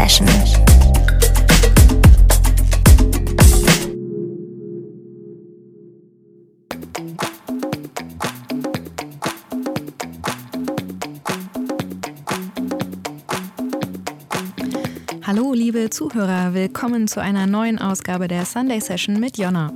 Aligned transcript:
Session. 0.00 0.26
Hallo, 15.22 15.52
liebe 15.52 15.90
Zuhörer, 15.90 16.54
willkommen 16.54 17.06
zu 17.06 17.20
einer 17.20 17.46
neuen 17.46 17.78
Ausgabe 17.78 18.26
der 18.26 18.46
Sunday 18.46 18.80
Session 18.80 19.20
mit 19.20 19.36
Jonna. 19.36 19.70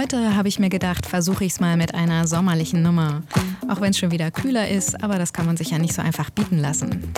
Heute 0.00 0.34
habe 0.34 0.48
ich 0.48 0.58
mir 0.58 0.70
gedacht, 0.70 1.04
versuche 1.04 1.44
ich 1.44 1.52
es 1.52 1.60
mal 1.60 1.76
mit 1.76 1.94
einer 1.94 2.26
sommerlichen 2.26 2.80
Nummer. 2.82 3.22
Auch 3.68 3.82
wenn 3.82 3.90
es 3.90 3.98
schon 3.98 4.10
wieder 4.10 4.30
kühler 4.30 4.66
ist, 4.66 5.04
aber 5.04 5.18
das 5.18 5.34
kann 5.34 5.44
man 5.44 5.58
sich 5.58 5.72
ja 5.72 5.78
nicht 5.78 5.92
so 5.92 6.00
einfach 6.00 6.30
bieten 6.30 6.56
lassen. 6.56 7.12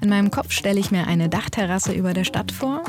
In 0.00 0.08
meinem 0.08 0.32
Kopf 0.32 0.50
stelle 0.50 0.80
ich 0.80 0.90
mir 0.90 1.06
eine 1.06 1.28
Dachterrasse 1.28 1.92
über 1.92 2.12
der 2.12 2.24
Stadt 2.24 2.50
vor. 2.50 2.82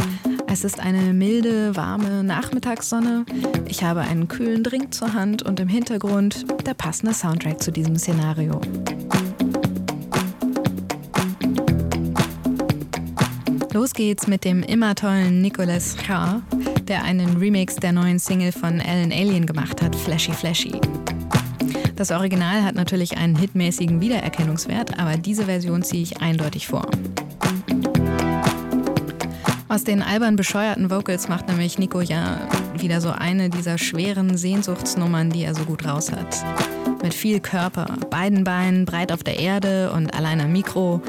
Es 0.47 0.63
ist 0.63 0.79
eine 0.79 1.13
milde, 1.13 1.75
warme 1.75 2.23
Nachmittagssonne. 2.23 3.23
Ich 3.67 3.83
habe 3.83 4.01
einen 4.01 4.27
kühlen 4.27 4.63
Drink 4.63 4.95
zur 4.95 5.13
Hand 5.13 5.43
und 5.43 5.59
im 5.59 5.67
Hintergrund 5.67 6.47
der 6.65 6.73
passende 6.73 7.13
Soundtrack 7.13 7.61
zu 7.61 7.71
diesem 7.71 7.97
Szenario. 7.99 8.59
Los 13.73 13.93
geht's 13.93 14.25
mit 14.25 14.43
dem 14.43 14.63
immer 14.63 14.95
tollen 14.95 15.39
Nicolas 15.43 15.95
K., 15.97 16.41
der 16.89 17.03
einen 17.03 17.37
Remix 17.37 17.75
der 17.75 17.91
neuen 17.91 18.17
Single 18.17 18.51
von 18.51 18.81
Alan 18.81 19.11
Alien 19.11 19.45
gemacht 19.45 19.81
hat, 19.81 19.95
Flashy 19.95 20.33
Flashy. 20.33 20.73
Das 21.95 22.09
Original 22.09 22.63
hat 22.63 22.73
natürlich 22.73 23.15
einen 23.15 23.35
hitmäßigen 23.35 24.01
Wiedererkennungswert, 24.01 24.97
aber 24.99 25.15
diese 25.15 25.45
Version 25.45 25.83
ziehe 25.83 26.01
ich 26.01 26.21
eindeutig 26.21 26.67
vor. 26.67 26.89
Aus 29.67 29.83
den 29.83 30.01
albern 30.01 30.35
bescheuerten 30.35 30.89
Vocals 30.89 31.29
macht 31.29 31.47
nämlich 31.47 31.77
Nico 31.77 32.01
ja 32.01 32.39
wieder 32.75 33.01
so 33.01 33.11
eine 33.11 33.51
dieser 33.51 33.77
schweren 33.77 34.35
Sehnsuchtsnummern, 34.35 35.29
die 35.29 35.43
er 35.43 35.53
so 35.53 35.63
gut 35.65 35.85
raus 35.85 36.11
hat. 36.11 36.43
Mit 37.03 37.13
viel 37.13 37.39
Körper, 37.39 37.85
beiden 38.09 38.43
Beinen 38.43 38.85
breit 38.85 39.11
auf 39.11 39.23
der 39.23 39.37
Erde 39.37 39.91
und 39.91 40.13
allein 40.15 40.41
am 40.41 40.51
Mikro 40.51 41.01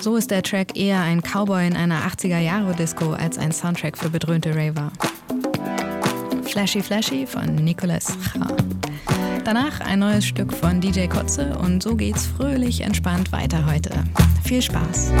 so 0.00 0.16
ist 0.16 0.30
der 0.30 0.42
Track 0.42 0.76
eher 0.76 1.00
ein 1.00 1.22
Cowboy 1.22 1.66
in 1.66 1.76
einer 1.76 2.06
80er-Jahre-Disco 2.06 3.12
als 3.12 3.38
ein 3.38 3.52
Soundtrack 3.52 3.96
für 3.96 4.10
bedröhnte 4.10 4.54
Raver. 4.54 4.90
Flashy 6.42 6.82
Flashy 6.82 7.26
von 7.26 7.54
Nicolas 7.56 8.16
Cha. 8.32 8.46
Danach 9.44 9.80
ein 9.80 10.00
neues 10.00 10.26
Stück 10.26 10.52
von 10.52 10.80
DJ 10.80 11.06
Kotze 11.06 11.56
und 11.58 11.82
so 11.82 11.94
geht's 11.94 12.26
fröhlich 12.26 12.80
entspannt 12.80 13.30
weiter 13.32 13.64
heute. 13.66 13.92
Viel 14.42 14.62
Spaß! 14.62 15.12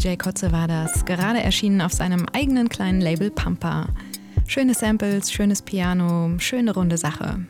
DJ 0.00 0.16
Kotze 0.16 0.50
war 0.50 0.66
das, 0.66 1.04
gerade 1.04 1.42
erschienen 1.42 1.82
auf 1.82 1.92
seinem 1.92 2.24
eigenen 2.32 2.70
kleinen 2.70 3.02
Label 3.02 3.30
Pampa. 3.30 3.86
Schöne 4.46 4.72
Samples, 4.72 5.30
schönes 5.30 5.60
Piano, 5.60 6.38
schöne 6.38 6.72
runde 6.72 6.96
Sache. 6.96 7.44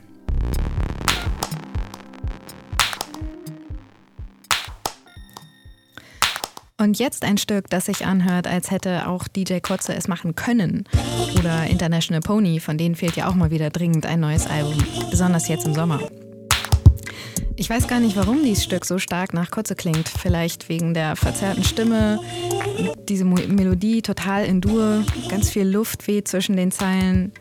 Und 6.76 6.98
jetzt 6.98 7.24
ein 7.24 7.38
Stück, 7.38 7.70
das 7.70 7.86
sich 7.86 8.04
anhört, 8.04 8.48
als 8.48 8.72
hätte 8.72 9.06
auch 9.06 9.28
DJ 9.28 9.60
Kotze 9.60 9.94
es 9.94 10.08
machen 10.08 10.34
können. 10.34 10.88
Oder 11.38 11.68
International 11.68 12.20
Pony, 12.20 12.58
von 12.58 12.76
denen 12.76 12.96
fehlt 12.96 13.14
ja 13.14 13.28
auch 13.28 13.34
mal 13.36 13.52
wieder 13.52 13.70
dringend 13.70 14.06
ein 14.06 14.18
neues 14.18 14.48
Album, 14.48 14.82
besonders 15.08 15.46
jetzt 15.46 15.66
im 15.66 15.74
Sommer. 15.74 16.00
Ich 17.60 17.68
weiß 17.68 17.88
gar 17.88 18.00
nicht, 18.00 18.16
warum 18.16 18.42
dieses 18.42 18.64
Stück 18.64 18.86
so 18.86 18.98
stark 18.98 19.34
nach 19.34 19.50
Kotze 19.50 19.74
klingt. 19.76 20.08
Vielleicht 20.08 20.70
wegen 20.70 20.94
der 20.94 21.14
verzerrten 21.14 21.62
Stimme, 21.62 22.18
diese 23.06 23.26
Melodie 23.26 24.00
total 24.00 24.46
in 24.46 24.62
Dur, 24.62 25.04
ganz 25.28 25.50
viel 25.50 25.68
Luft 25.68 26.08
weht 26.08 26.26
zwischen 26.26 26.56
den 26.56 26.70
Zeilen. 26.70 27.32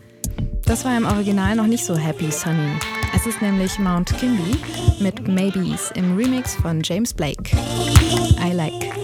Das 0.65 0.83
war 0.83 0.97
im 0.97 1.05
Original 1.05 1.55
noch 1.55 1.67
nicht 1.67 1.85
so 1.85 1.95
happy 1.95 2.29
sunny. 2.31 2.77
Es 3.15 3.27
ist 3.27 3.41
nämlich 3.41 3.79
Mount 3.79 4.13
Kimby 4.17 4.57
mit 4.99 5.25
Maybes 5.25 5.91
im 5.95 6.17
Remix 6.17 6.53
von 6.55 6.81
James 6.83 7.13
Blake. 7.13 7.55
I 8.45 8.51
like. 8.51 8.98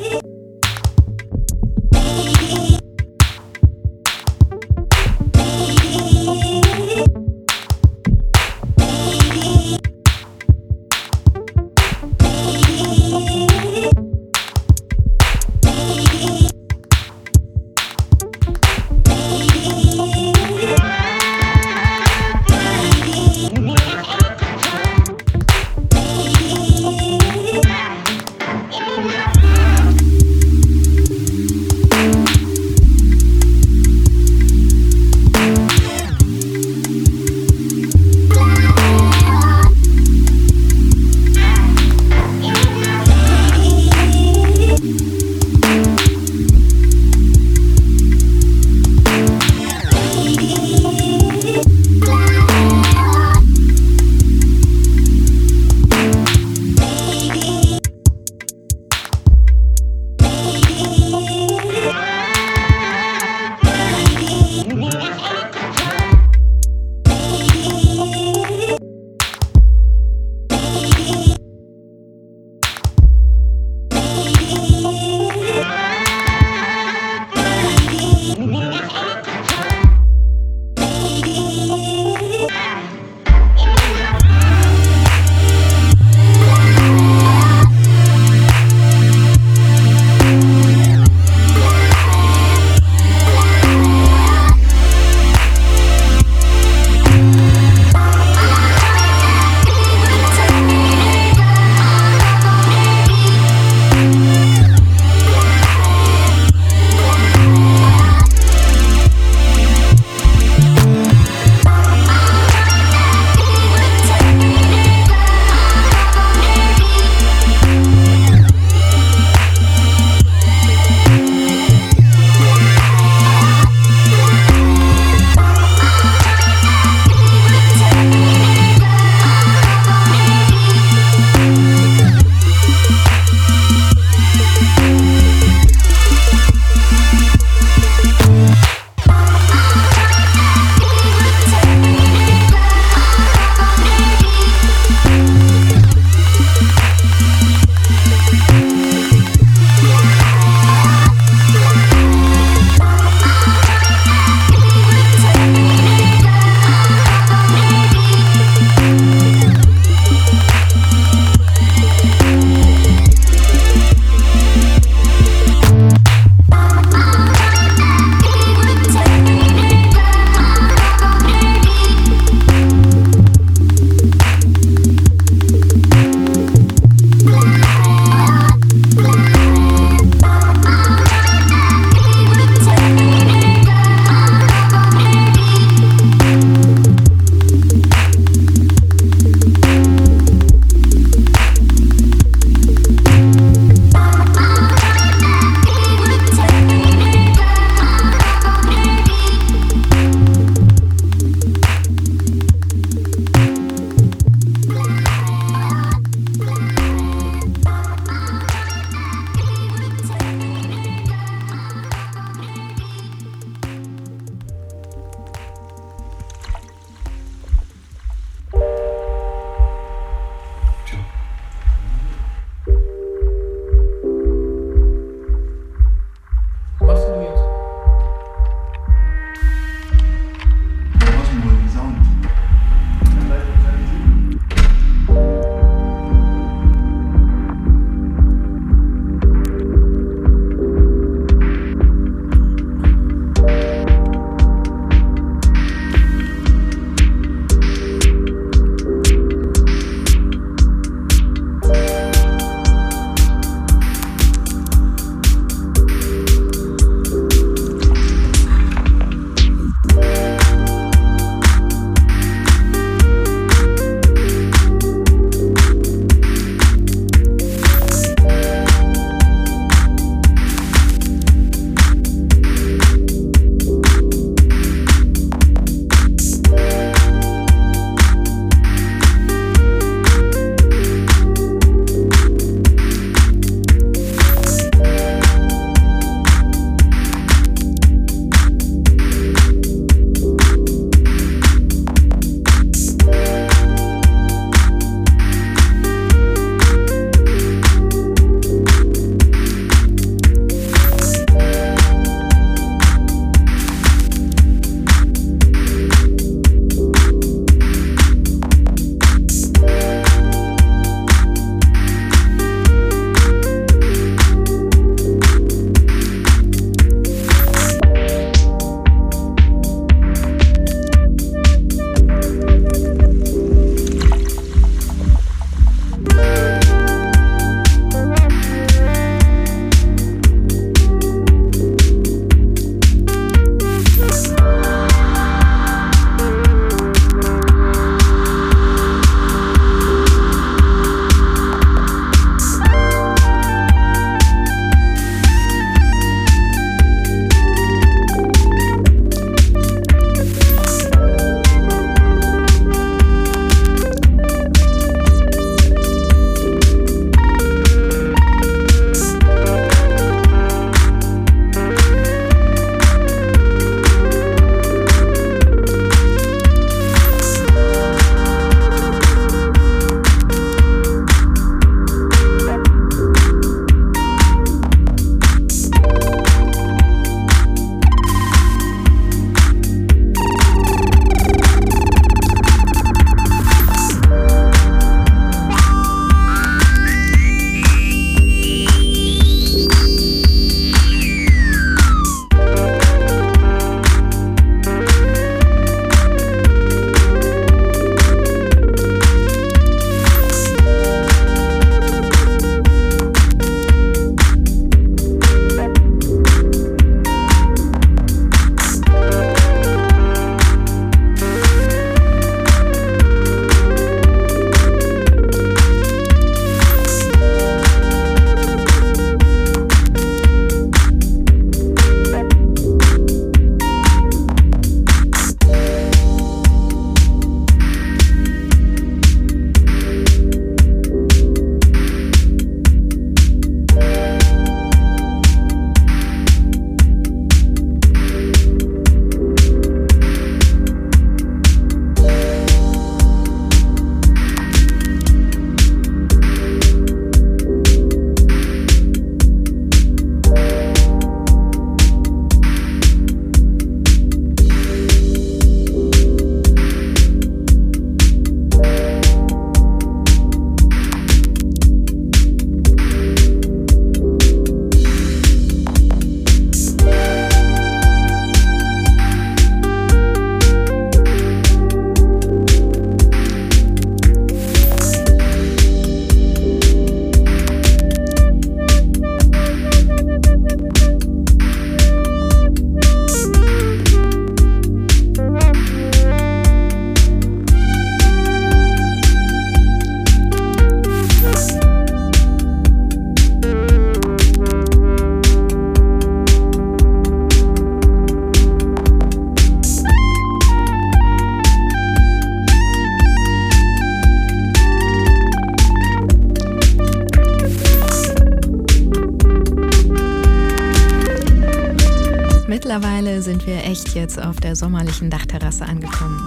Sind 513.25 513.47
wir 513.47 513.63
echt 513.63 513.95
jetzt 513.95 514.21
auf 514.21 514.39
der 514.39 514.55
sommerlichen 514.55 515.09
Dachterrasse 515.09 515.65
angekommen. 515.65 516.21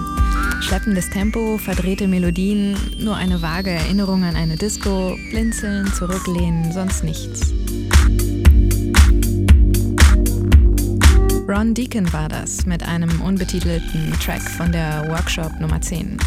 Schleppendes 0.60 1.08
Tempo, 1.10 1.56
verdrehte 1.56 2.08
Melodien, 2.08 2.76
nur 2.98 3.14
eine 3.14 3.40
vage 3.40 3.70
Erinnerung 3.70 4.24
an 4.24 4.34
eine 4.34 4.56
Disco, 4.56 5.16
blinzeln, 5.30 5.86
zurücklehnen, 5.94 6.72
sonst 6.72 7.04
nichts. 7.04 7.52
Ron 11.48 11.72
Deacon 11.72 12.12
war 12.12 12.28
das 12.28 12.66
mit 12.66 12.82
einem 12.82 13.20
unbetitelten 13.20 14.12
Track 14.20 14.42
von 14.42 14.72
der 14.72 15.08
Workshop 15.08 15.52
Nummer 15.60 15.80
10. 15.80 16.18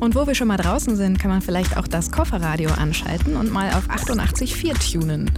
Und 0.00 0.14
wo 0.14 0.26
wir 0.26 0.34
schon 0.34 0.48
mal 0.48 0.56
draußen 0.56 0.96
sind, 0.96 1.18
kann 1.18 1.30
man 1.30 1.42
vielleicht 1.42 1.76
auch 1.76 1.86
das 1.86 2.10
Kofferradio 2.10 2.70
anschalten 2.70 3.36
und 3.36 3.52
mal 3.52 3.70
auf 3.74 3.90
88,4 3.90 4.92
tunen. 4.92 5.30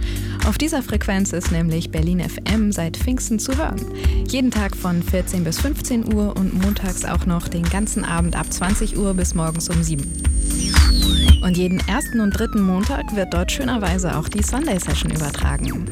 Auf 0.45 0.57
dieser 0.57 0.83
Frequenz 0.83 1.31
ist 1.31 1.51
nämlich 1.51 1.89
Berlin 1.89 2.19
FM 2.19 2.73
seit 2.73 2.97
Pfingsten 2.97 3.39
zu 3.39 3.57
hören. 3.57 3.79
Jeden 4.27 4.51
Tag 4.51 4.75
von 4.75 5.01
14 5.01 5.45
bis 5.45 5.59
15 5.61 6.13
Uhr 6.13 6.35
und 6.35 6.53
montags 6.61 7.05
auch 7.05 7.25
noch 7.25 7.47
den 7.47 7.63
ganzen 7.63 8.03
Abend 8.03 8.35
ab 8.35 8.51
20 8.51 8.97
Uhr 8.97 9.13
bis 9.13 9.35
morgens 9.35 9.69
um 9.69 9.81
7. 9.81 10.03
Und 11.43 11.57
jeden 11.57 11.79
ersten 11.87 12.19
und 12.19 12.31
dritten 12.31 12.61
Montag 12.61 13.15
wird 13.15 13.33
dort 13.33 13.53
schönerweise 13.53 14.17
auch 14.17 14.27
die 14.27 14.43
Sunday 14.43 14.79
Session 14.79 15.11
übertragen. 15.11 15.85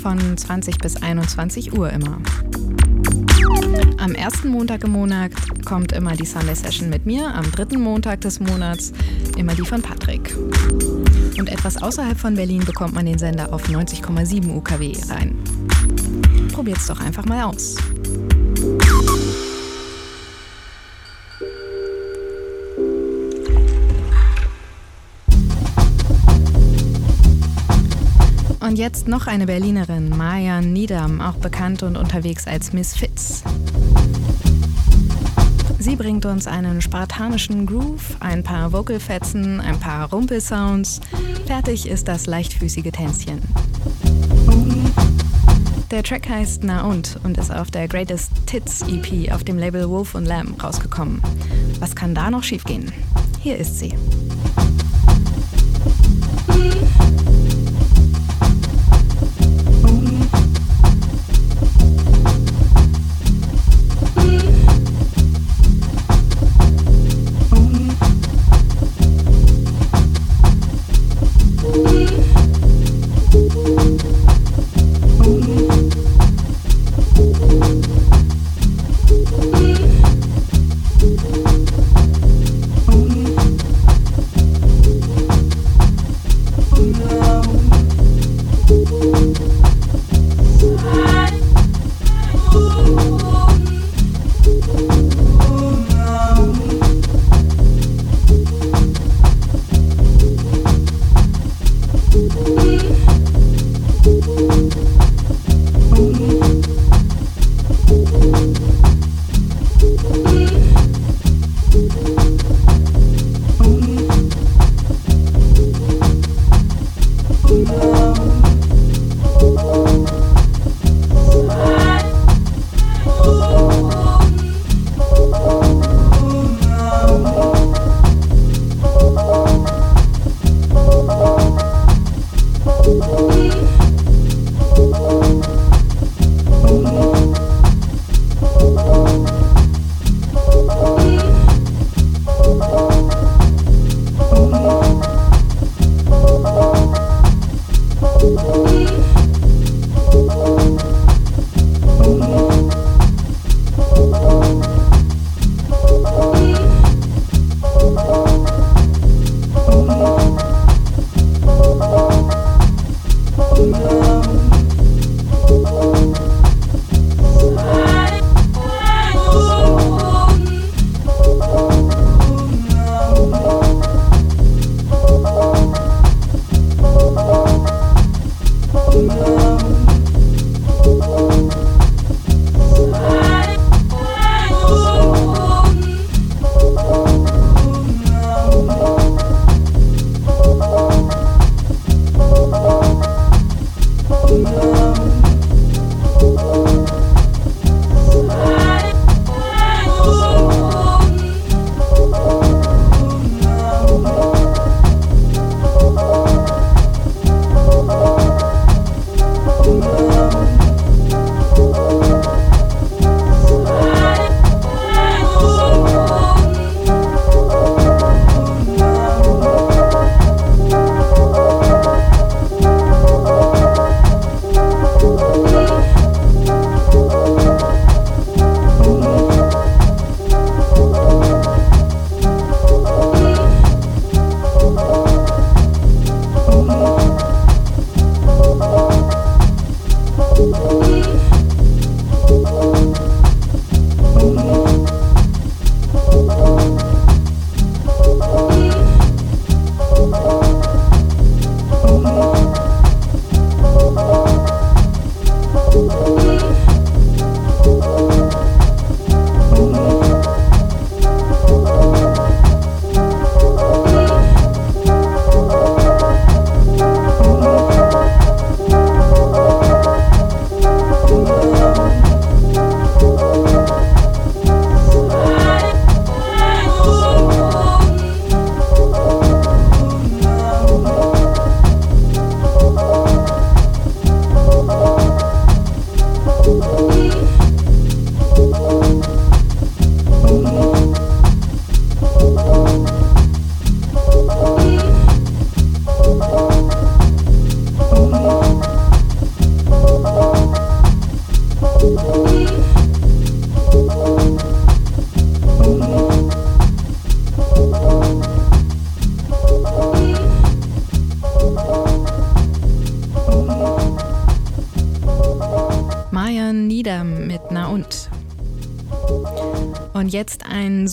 Von 0.00 0.36
20 0.36 0.78
bis 0.78 1.02
21 1.02 1.76
Uhr 1.76 1.90
immer. 1.90 2.20
Am 3.98 4.14
ersten 4.14 4.48
Montag 4.48 4.84
im 4.84 4.90
Monat 4.90 5.32
kommt 5.64 5.92
immer 5.92 6.12
die 6.12 6.26
Sunday 6.26 6.54
Session 6.54 6.90
mit 6.90 7.06
mir, 7.06 7.34
am 7.34 7.50
dritten 7.50 7.80
Montag 7.80 8.20
des 8.20 8.40
Monats 8.40 8.92
immer 9.36 9.54
die 9.54 9.62
von 9.62 9.82
Patrick. 9.82 10.36
Und 11.38 11.48
etwas 11.48 11.82
außerhalb 11.82 12.18
von 12.18 12.34
Berlin 12.34 12.64
bekommt 12.64 12.94
man 12.94 13.06
den 13.06 13.18
Sender 13.18 13.52
auf 13.52 13.68
90,7 13.68 14.54
UKW 14.54 14.92
rein. 15.08 15.36
Probiert's 16.52 16.86
doch 16.86 17.00
einfach 17.00 17.24
mal 17.26 17.44
aus. 17.44 17.76
Und 28.76 28.82
jetzt 28.82 29.08
noch 29.08 29.26
eine 29.26 29.46
Berlinerin, 29.46 30.10
Maja 30.10 30.60
Niedam, 30.60 31.22
auch 31.22 31.36
bekannt 31.36 31.82
und 31.82 31.96
unterwegs 31.96 32.46
als 32.46 32.74
Miss 32.74 32.94
Fitz. 32.94 33.42
Sie 35.78 35.96
bringt 35.96 36.26
uns 36.26 36.46
einen 36.46 36.82
spartanischen 36.82 37.64
Groove, 37.64 38.18
ein 38.20 38.42
paar 38.42 38.74
Vocalfetzen, 38.74 39.62
ein 39.62 39.80
paar 39.80 40.10
Rumpelsounds. 40.10 41.00
Fertig 41.46 41.88
ist 41.88 42.06
das 42.06 42.26
leichtfüßige 42.26 42.92
Tänzchen. 42.92 43.40
Der 45.90 46.02
Track 46.02 46.28
heißt 46.28 46.62
Na 46.62 46.82
und 46.82 47.18
und 47.24 47.38
ist 47.38 47.50
auf 47.50 47.70
der 47.70 47.88
Greatest 47.88 48.30
Tits 48.44 48.82
EP 48.82 49.32
auf 49.32 49.42
dem 49.42 49.56
Label 49.56 49.88
Wolf 49.88 50.14
und 50.14 50.26
Lamb 50.26 50.62
rausgekommen. 50.62 51.22
Was 51.80 51.96
kann 51.96 52.14
da 52.14 52.30
noch 52.30 52.42
schiefgehen? 52.42 52.92
Hier 53.40 53.56
ist 53.56 53.78
sie. 53.78 53.94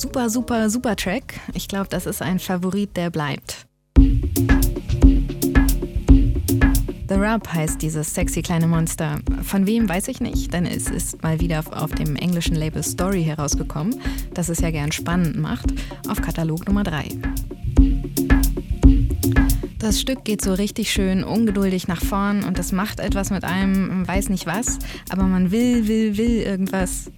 Super, 0.04 0.30
super, 0.30 0.70
super 0.70 0.96
Track. 0.98 1.40
Ich 1.54 1.70
glaube, 1.70 1.88
das 1.88 2.06
ist 2.06 2.22
ein 2.22 2.38
Favorit, 2.38 2.98
der 2.98 3.10
bleibt. 3.10 3.66
The 7.08 7.16
Rub 7.16 7.48
heißt 7.48 7.82
dieses 7.82 8.14
sexy 8.14 8.42
kleine 8.42 8.68
Monster. 8.68 9.20
Von 9.44 9.66
wem 9.66 9.88
weiß 9.88 10.10
ich 10.10 10.20
nicht, 10.20 10.52
denn 10.52 10.66
es 10.66 10.90
ist 10.90 11.24
mal 11.24 11.40
wieder 11.40 11.64
auf 11.72 11.92
dem 11.92 12.18
englischen 12.18 12.56
Label 12.56 12.84
Story 12.84 13.24
herausgekommen, 13.24 13.96
das 14.34 14.50
es 14.50 14.60
ja 14.60 14.72
gern 14.72 14.92
spannend 14.92 15.38
macht, 15.38 15.72
auf 16.10 16.22
Katalog 16.22 16.68
Nummer 16.68 16.84
3. 16.84 17.08
Das 19.80 20.02
Stück 20.02 20.26
geht 20.26 20.42
so 20.42 20.54
richtig 20.54 20.92
schön 20.92 21.24
ungeduldig 21.24 21.88
nach 21.88 22.04
vorn 22.04 22.44
und 22.44 22.60
das 22.60 22.74
macht 22.74 23.00
etwas 23.00 23.30
mit 23.30 23.46
einem, 23.46 24.06
weiß 24.06 24.28
nicht 24.28 24.48
was, 24.48 24.80
aber 25.10 25.24
man 25.24 25.52
will, 25.52 25.88
will, 25.88 26.18
will 26.18 26.42
irgendwas. 26.42 27.10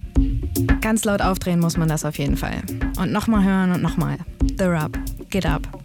Ganz 0.80 1.04
laut 1.04 1.20
aufdrehen 1.20 1.60
muss 1.60 1.76
man 1.76 1.88
das 1.88 2.04
auf 2.04 2.18
jeden 2.18 2.36
Fall. 2.36 2.62
Und 2.98 3.12
nochmal 3.12 3.44
hören 3.44 3.72
und 3.72 3.82
nochmal. 3.82 4.18
The 4.58 4.64
Rub. 4.64 4.98
Get 5.30 5.44
up. 5.44 5.75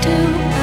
do? 0.00 0.57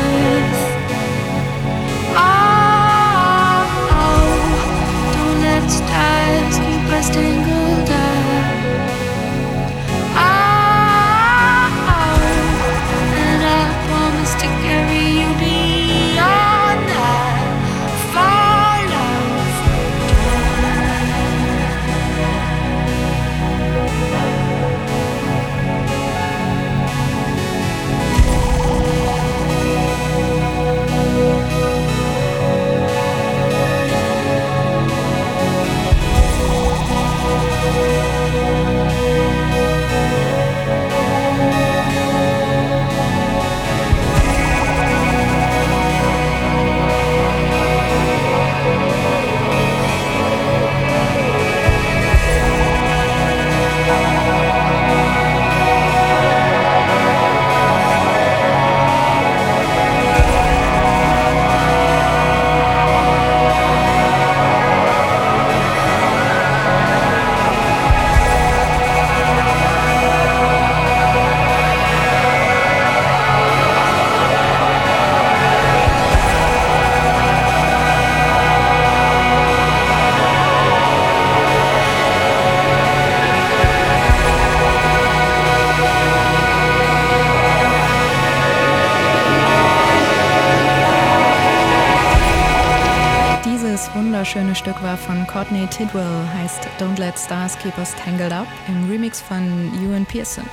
Tidwell, 95.76 96.26
heißt 96.34 96.70
Don't 96.80 96.98
Let 96.98 97.20
Stars 97.20 97.60
Keep 97.60 97.78
Us 97.78 97.94
Tangled 97.96 98.32
Up 98.32 98.48
im 98.70 98.90
Remix 98.90 99.20
von 99.20 99.44
Ewan 99.84 100.06
Pearson. 100.06 100.46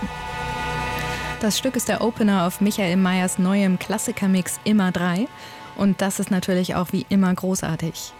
Das 1.40 1.56
Stück 1.56 1.76
ist 1.76 1.88
der 1.88 2.00
Opener 2.00 2.44
auf 2.44 2.60
Michael 2.60 2.96
Meyers 2.96 3.38
neuem 3.38 3.78
Klassikermix 3.78 4.58
Immer 4.64 4.90
3 4.90 5.28
Und 5.76 6.00
das 6.00 6.18
ist 6.18 6.32
natürlich 6.32 6.74
auch 6.74 6.88
wie 6.90 7.06
immer 7.08 7.32
großartig. 7.32 8.12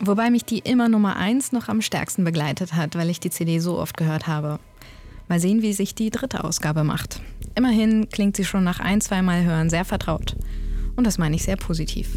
Wobei 0.00 0.30
mich 0.30 0.46
die 0.46 0.60
immer 0.60 0.88
Nummer 0.88 1.16
1 1.16 1.52
noch 1.52 1.68
am 1.68 1.82
stärksten 1.82 2.24
begleitet 2.24 2.72
hat, 2.72 2.96
weil 2.96 3.10
ich 3.10 3.20
die 3.20 3.30
CD 3.30 3.58
so 3.58 3.78
oft 3.78 3.98
gehört 3.98 4.26
habe. 4.26 4.60
Mal 5.28 5.40
sehen, 5.40 5.60
wie 5.60 5.74
sich 5.74 5.94
die 5.94 6.08
dritte 6.08 6.42
Ausgabe 6.42 6.84
macht. 6.84 7.20
Immerhin 7.54 8.08
klingt 8.08 8.36
sie 8.36 8.46
schon 8.46 8.64
nach 8.64 8.80
ein, 8.80 9.02
zweimal 9.02 9.44
Hören 9.44 9.68
sehr 9.68 9.84
vertraut. 9.84 10.36
Und 10.96 11.06
das 11.06 11.18
meine 11.18 11.36
ich 11.36 11.42
sehr 11.42 11.56
positiv. 11.56 12.16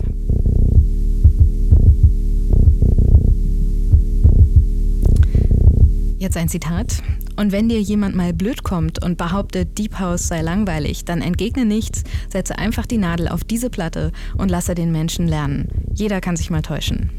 Jetzt 6.17 6.37
ein 6.37 6.49
Zitat. 6.49 7.03
Und 7.35 7.51
wenn 7.51 7.67
dir 7.67 7.81
jemand 7.81 8.15
mal 8.15 8.33
blöd 8.33 8.63
kommt 8.63 9.03
und 9.03 9.17
behauptet, 9.17 9.77
Deep 9.77 9.99
House 9.99 10.27
sei 10.27 10.41
langweilig, 10.41 11.03
dann 11.03 11.21
entgegne 11.21 11.65
nichts, 11.65 12.03
setze 12.29 12.57
einfach 12.57 12.85
die 12.85 12.97
Nadel 12.97 13.27
auf 13.27 13.43
diese 13.43 13.69
Platte 13.69 14.11
und 14.37 14.49
lasse 14.49 14.75
den 14.75 14.91
Menschen 14.91 15.27
lernen. 15.27 15.67
Jeder 15.93 16.21
kann 16.21 16.37
sich 16.37 16.49
mal 16.49 16.61
täuschen. 16.61 17.09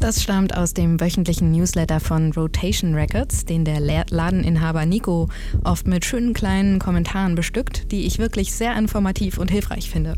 Das 0.00 0.22
stammt 0.22 0.54
aus 0.54 0.74
dem 0.74 1.00
wöchentlichen 1.00 1.50
Newsletter 1.50 1.98
von 1.98 2.30
Rotation 2.32 2.94
Records, 2.94 3.46
den 3.46 3.64
der 3.64 3.80
Ladeninhaber 3.80 4.84
Nico 4.84 5.30
oft 5.64 5.86
mit 5.86 6.04
schönen 6.04 6.34
kleinen 6.34 6.78
Kommentaren 6.78 7.34
bestückt, 7.34 7.90
die 7.90 8.04
ich 8.04 8.18
wirklich 8.18 8.52
sehr 8.52 8.76
informativ 8.76 9.38
und 9.38 9.50
hilfreich 9.50 9.88
finde. 9.88 10.16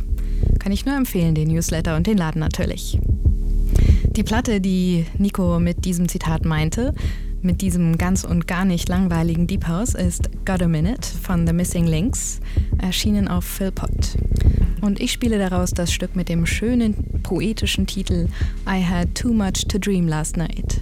Kann 0.58 0.72
ich 0.72 0.86
nur 0.86 0.96
empfehlen, 0.96 1.36
den 1.36 1.48
Newsletter 1.48 1.94
und 1.94 2.08
den 2.08 2.18
Laden 2.18 2.40
natürlich. 2.40 2.98
Die 4.16 4.22
Platte, 4.22 4.62
die 4.62 5.04
Nico 5.18 5.60
mit 5.60 5.84
diesem 5.84 6.08
Zitat 6.08 6.46
meinte, 6.46 6.94
mit 7.42 7.60
diesem 7.60 7.98
ganz 7.98 8.24
und 8.24 8.46
gar 8.46 8.64
nicht 8.64 8.88
langweiligen 8.88 9.46
Deep 9.46 9.68
House, 9.68 9.94
ist 9.94 10.30
Got 10.46 10.62
a 10.62 10.68
Minute 10.68 11.06
von 11.20 11.46
The 11.46 11.52
Missing 11.52 11.86
Links, 11.86 12.40
erschienen 12.78 13.28
auf 13.28 13.44
Philpot. 13.44 14.16
Und 14.80 15.00
ich 15.00 15.12
spiele 15.12 15.38
daraus 15.38 15.72
das 15.72 15.92
Stück 15.92 16.16
mit 16.16 16.30
dem 16.30 16.46
schönen 16.46 16.94
poetischen 17.24 17.86
Titel 17.86 18.28
I 18.66 18.82
Had 18.82 19.14
Too 19.14 19.34
Much 19.34 19.66
to 19.68 19.76
Dream 19.76 20.08
Last 20.08 20.38
Night. 20.38 20.80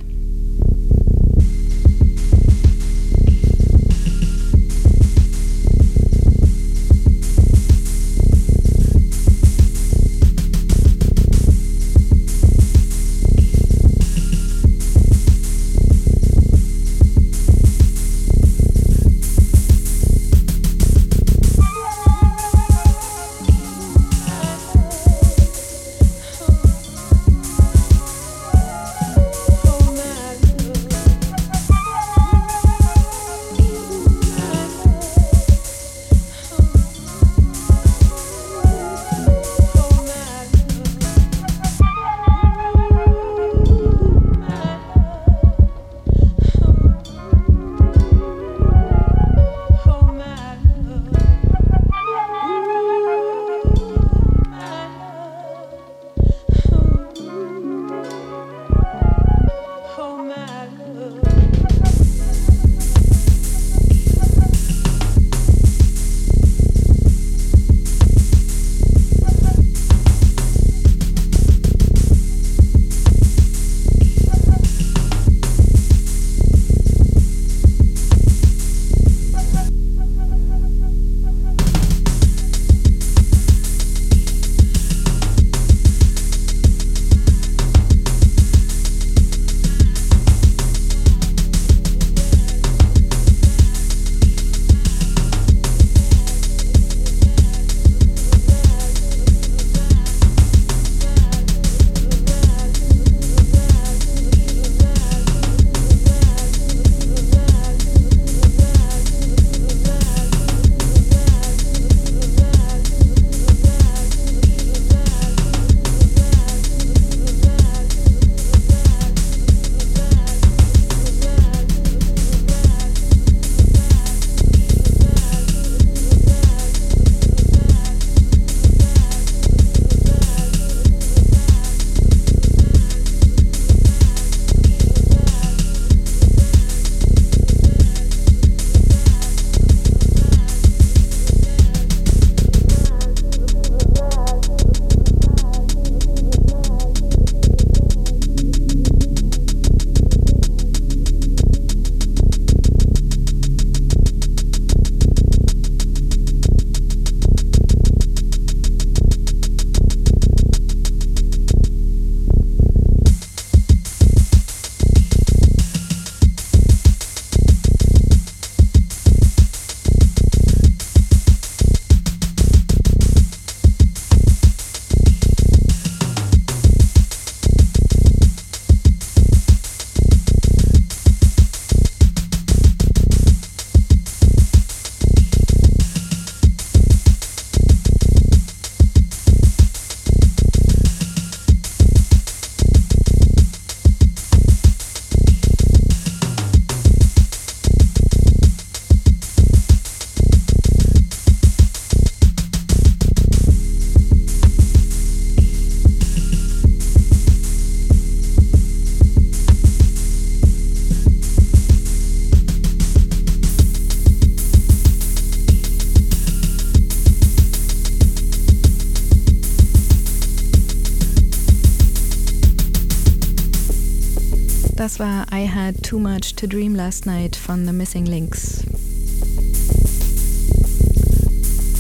Too 225.85 225.99
Much 225.99 226.35
to 226.37 226.47
Dream 226.47 226.75
Last 226.75 227.05
Night 227.05 227.37
von 227.37 227.67
The 227.67 227.73
Missing 227.73 228.07
Links. 228.07 228.65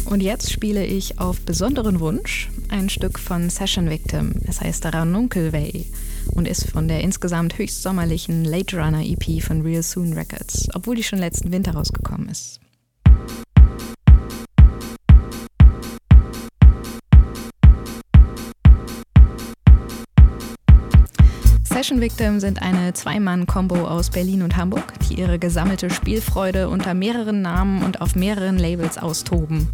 Und 0.05 0.22
jetzt 0.22 0.52
spiele 0.52 0.84
ich 0.84 1.18
auf 1.18 1.40
besonderen 1.40 2.00
Wunsch 2.00 2.50
ein 2.68 2.90
Stück 2.90 3.18
von 3.18 3.48
Session 3.48 3.88
Victim. 3.88 4.34
Es 4.46 4.61
heißt 4.61 4.84
Ranunkelway 4.84 5.86
und 6.34 6.46
ist 6.46 6.66
von 6.66 6.86
der 6.86 7.00
insgesamt 7.00 7.57
höchst 7.57 7.82
sommerlichen 7.82 8.44
Late 8.44 8.76
Runner 8.76 9.02
EP 9.02 9.42
von 9.42 9.62
Real 9.62 9.82
Soon 9.82 10.12
Records, 10.12 10.68
obwohl 10.74 10.96
die 10.96 11.02
schon 11.02 11.18
letzten 11.18 11.50
Winter 11.50 11.72
rausgekommen 11.72 12.05
Session 21.85 22.01
Victim 22.01 22.41
sind 22.41 22.62
eine 22.62 22.95
Zwei-Mann-Kombo 22.95 23.87
aus 23.87 24.09
Berlin 24.09 24.41
und 24.41 24.57
Hamburg, 24.57 24.95
die 25.07 25.20
ihre 25.20 25.39
gesammelte 25.39 25.91
Spielfreude 25.91 26.70
unter 26.70 26.95
mehreren 26.95 27.43
Namen 27.43 27.82
und 27.82 28.01
auf 28.01 28.16
mehreren 28.16 28.57
Labels 28.57 28.97
austoben. 28.97 29.68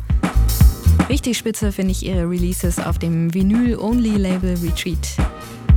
Richtig 1.08 1.38
spitze 1.38 1.70
finde 1.70 1.92
ich 1.92 2.04
ihre 2.04 2.28
Releases 2.28 2.80
auf 2.80 2.98
dem 2.98 3.32
Vinyl-Only-Label 3.32 4.56
Retreat. 4.60 5.06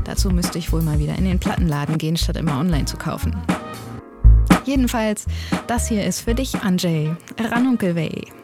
Dazu 0.05 0.31
müsste 0.31 0.57
ich 0.57 0.71
wohl 0.71 0.81
mal 0.81 0.97
wieder 0.97 1.15
in 1.19 1.25
den 1.25 1.37
Plattenladen 1.37 1.99
gehen, 1.99 2.17
statt 2.17 2.37
immer 2.37 2.57
online 2.59 2.85
zu 2.85 2.97
kaufen. 2.97 3.35
Jedenfalls, 4.65 5.27
das 5.67 5.87
hier 5.87 6.03
ist 6.03 6.21
für 6.21 6.33
dich, 6.33 6.55
Anjay. 6.63 7.11
Ranunkelway. 7.39 8.42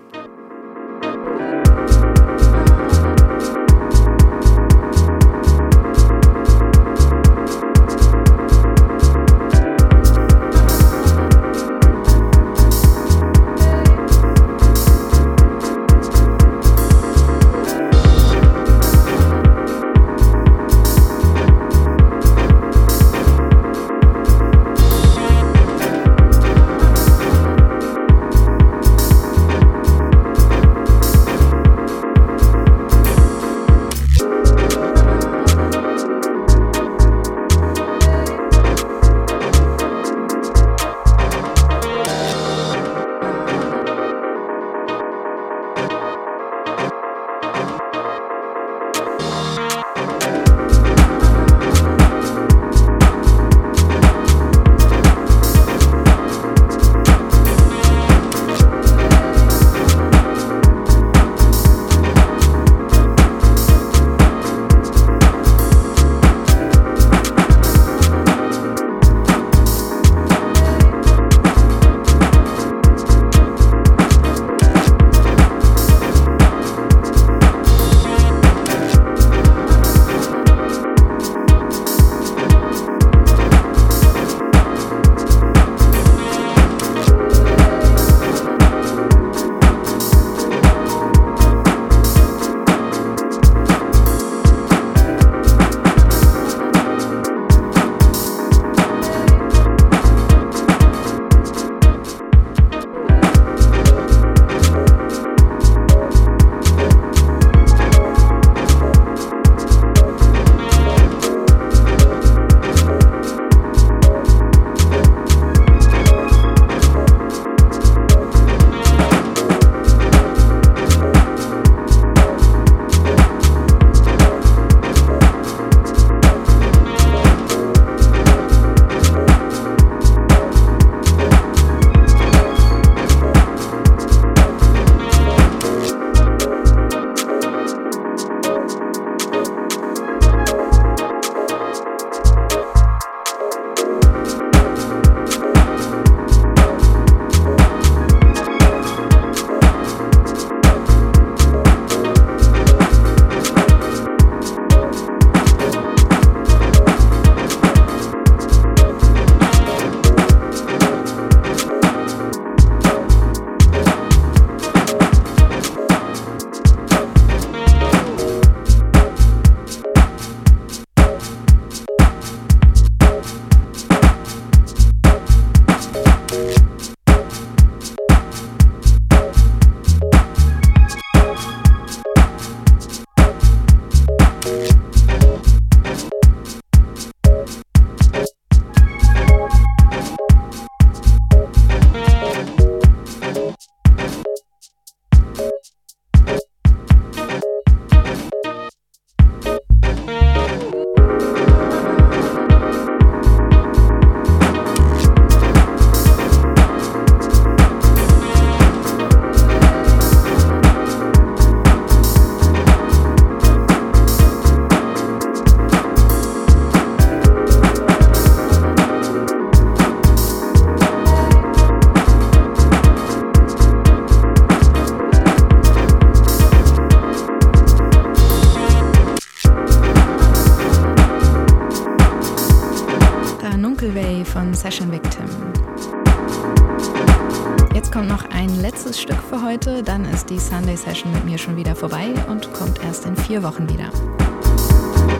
Letztes 238.90 239.04
Stück 239.04 239.22
für 239.22 239.44
heute, 239.44 239.84
dann 239.84 240.04
ist 240.06 240.32
die 240.32 240.40
Sunday 240.40 240.76
Session 240.76 241.14
mit 241.14 241.24
mir 241.24 241.38
schon 241.38 241.56
wieder 241.56 241.76
vorbei 241.76 242.12
und 242.28 242.52
kommt 242.54 242.84
erst 242.84 243.06
in 243.06 243.16
vier 243.16 243.44
Wochen 243.44 243.70
wieder. 243.70 243.92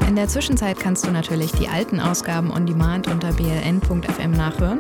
In 0.08 0.16
der 0.16 0.28
Zwischenzeit 0.28 0.80
kannst 0.80 1.06
du 1.06 1.12
natürlich 1.12 1.52
die 1.52 1.68
alten 1.68 2.00
Ausgaben 2.00 2.50
on 2.52 2.66
demand 2.66 3.08
unter 3.08 3.32
bln.fm 3.32 4.32
nachhören. 4.32 4.80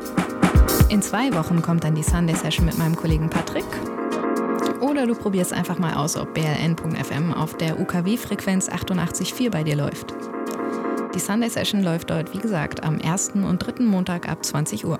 In 0.89 1.03
zwei 1.03 1.31
Wochen 1.35 1.61
kommt 1.61 1.83
dann 1.83 1.93
die 1.93 2.01
Sunday 2.01 2.33
Session 2.33 2.65
mit 2.65 2.79
meinem 2.79 2.95
Kollegen 2.95 3.29
Patrick. 3.29 3.67
Oder 4.81 5.05
du 5.05 5.13
probierst 5.13 5.53
einfach 5.53 5.77
mal 5.77 5.93
aus, 5.93 6.17
ob 6.17 6.33
bln.fm 6.33 7.31
auf 7.31 7.57
der 7.57 7.79
UKW-Frequenz 7.79 8.69
88.4 8.69 9.51
bei 9.51 9.61
dir 9.63 9.75
läuft. 9.75 10.15
Die 11.13 11.19
Sunday 11.19 11.51
Session 11.51 11.83
läuft 11.83 12.09
dort, 12.09 12.33
wie 12.33 12.39
gesagt, 12.39 12.83
am 12.83 12.97
ersten 12.97 13.43
und 13.43 13.59
dritten 13.59 13.85
Montag 13.85 14.27
ab 14.27 14.43
20 14.43 14.87
Uhr. 14.87 14.97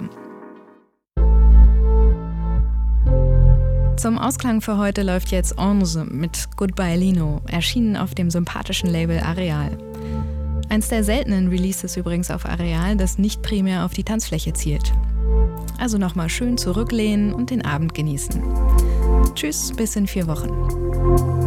Zum 4.00 4.18
Ausklang 4.18 4.62
für 4.62 4.78
heute 4.78 5.04
läuft 5.04 5.30
jetzt 5.30 5.58
Onze 5.58 6.06
mit 6.06 6.56
Goodbye 6.56 6.95
Lino, 6.95 7.41
erschienen 7.47 7.97
auf 7.97 8.16
dem 8.16 8.32
sympathischen 8.32 8.89
Label 8.89 9.20
Areal. 9.20 9.78
Eins 10.70 10.88
der 10.88 11.04
seltenen 11.04 11.50
Releases 11.50 11.97
übrigens 11.97 12.32
auf 12.32 12.45
Areal, 12.45 12.95
das 12.95 13.18
nicht 13.18 13.41
primär 13.41 13.84
auf 13.84 13.91
die 13.91 14.06
Tanzfläche 14.06 14.54
zielt. 14.54 14.93
Also 15.78 15.97
nochmal 15.97 16.30
schön 16.30 16.58
zurücklehnen 16.58 17.34
und 17.34 17.50
den 17.50 17.66
Abend 17.66 17.93
genießen. 17.93 18.41
Tschüss, 19.36 19.74
bis 19.76 19.97
in 19.97 20.08
vier 20.08 20.28
Wochen. 20.28 21.39